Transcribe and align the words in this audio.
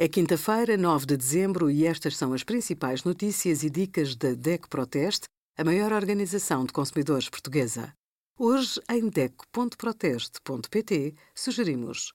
É 0.00 0.06
quinta-feira, 0.06 0.76
9 0.76 1.06
de 1.06 1.16
dezembro, 1.16 1.68
e 1.68 1.84
estas 1.84 2.16
são 2.16 2.32
as 2.32 2.44
principais 2.44 3.02
notícias 3.02 3.64
e 3.64 3.70
dicas 3.70 4.14
da 4.14 4.32
DEC 4.32 4.68
Proteste, 4.68 5.26
a 5.56 5.64
maior 5.64 5.92
organização 5.92 6.64
de 6.64 6.72
consumidores 6.72 7.28
portuguesa. 7.28 7.92
Hoje, 8.38 8.80
em 8.88 9.08
DEC.proteste.pt, 9.08 11.16
sugerimos 11.34 12.12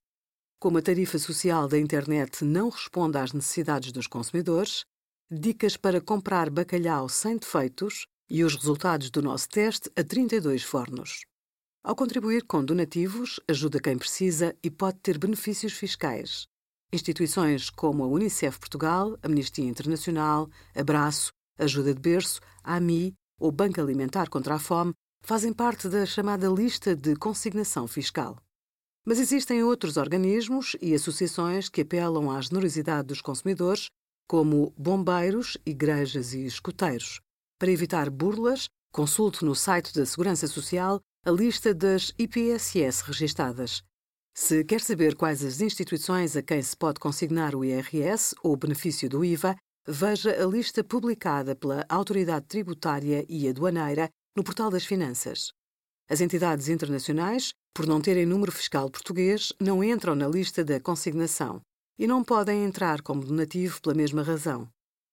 como 0.62 0.78
a 0.78 0.82
tarifa 0.82 1.20
social 1.20 1.68
da 1.68 1.78
internet 1.78 2.46
não 2.46 2.70
responde 2.70 3.18
às 3.18 3.34
necessidades 3.34 3.92
dos 3.92 4.08
consumidores, 4.08 4.86
dicas 5.30 5.76
para 5.76 6.00
comprar 6.00 6.50
bacalhau 6.50 7.10
sem 7.10 7.36
defeitos 7.36 8.06
e 8.30 8.46
os 8.46 8.56
resultados 8.56 9.10
do 9.10 9.22
nosso 9.22 9.50
teste 9.50 9.92
a 9.94 10.06
32 10.06 10.64
fornos. 10.64 11.26
Ao 11.84 11.94
contribuir 11.94 12.46
com 12.46 12.64
donativos, 12.64 13.42
ajuda 13.46 13.82
quem 13.82 13.98
precisa 13.98 14.56
e 14.64 14.72
pode 14.72 15.00
ter 15.00 15.18
benefícios 15.18 15.74
fiscais. 15.74 16.48
Instituições 16.94 17.72
como 17.72 18.04
a 18.04 18.08
Unicef 18.08 18.60
Portugal, 18.60 19.18
Amnistia 19.24 19.66
Internacional, 19.66 20.48
Abraço, 20.76 21.32
Ajuda 21.58 21.92
de 21.92 22.00
Berço, 22.00 22.40
AMI 22.64 23.16
ou 23.40 23.52
Banco 23.52 23.82
Alimentar 23.82 24.30
contra 24.30 24.54
a 24.54 24.60
Fome 24.60 24.94
fazem 25.24 25.52
parte 25.52 25.90
da 25.90 26.06
chamada 26.06 26.48
lista 26.48 26.96
de 26.96 27.16
consignação 27.16 27.88
fiscal. 27.88 28.38
Mas 29.04 29.20
existem 29.20 29.64
outros 29.64 29.98
organismos 29.98 30.76
e 30.80 30.94
associações 30.94 31.68
que 31.68 31.82
apelam 31.82 32.30
à 32.30 32.40
generosidade 32.40 33.08
dos 33.08 33.22
consumidores, 33.22 33.88
como 34.28 34.72
bombeiros, 34.78 35.58
igrejas 35.66 36.34
e 36.34 36.46
escuteiros. 36.46 37.20
Para 37.60 37.72
evitar 37.72 38.10
burlas, 38.12 38.68
consulte 38.92 39.44
no 39.44 39.56
site 39.56 39.94
da 39.96 40.06
Segurança 40.06 40.48
Social 40.48 41.00
a 41.26 41.32
lista 41.32 41.74
das 41.74 42.14
IPSS 42.20 43.02
registadas. 43.02 43.82
Se 44.36 44.64
quer 44.64 44.82
saber 44.82 45.16
quais 45.16 45.44
as 45.44 45.62
instituições 45.62 46.36
a 46.36 46.42
quem 46.42 46.60
se 46.62 46.76
pode 46.76 47.00
consignar 47.00 47.54
o 47.54 47.64
IRS 47.64 48.34
ou 48.44 48.54
o 48.54 48.58
benefício 48.58 49.08
do 49.08 49.24
IVA, 49.24 49.56
veja 49.88 50.32
a 50.32 50.48
lista 50.48 50.84
publicada 50.84 51.56
pela 51.56 51.86
Autoridade 51.88 52.48
Tributária 52.48 53.24
e 53.30 53.48
Aduaneira 53.48 54.10
no 54.36 54.44
Portal 54.44 54.72
das 54.72 54.86
Finanças. 54.86 55.54
As 56.10 56.20
entidades 56.20 56.68
internacionais, 56.68 57.54
por 57.76 57.86
não 57.86 58.02
terem 58.02 58.26
número 58.26 58.52
fiscal 58.52 58.90
português, 58.90 59.54
não 59.60 59.84
entram 59.84 60.16
na 60.16 60.28
lista 60.28 60.66
da 60.66 60.80
consignação 60.80 61.62
e 62.00 62.08
não 62.08 62.24
podem 62.24 62.64
entrar 62.64 63.04
como 63.04 63.24
donativo 63.24 63.80
pela 63.82 63.96
mesma 63.96 64.24
razão. 64.24 64.68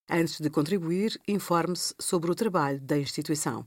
Antes 0.08 0.40
de 0.40 0.48
contribuir, 0.48 1.20
informe-se 1.28 1.94
sobre 2.00 2.30
o 2.30 2.34
trabalho 2.34 2.80
da 2.80 2.98
instituição. 2.98 3.66